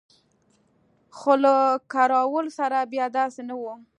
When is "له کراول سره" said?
1.43-2.77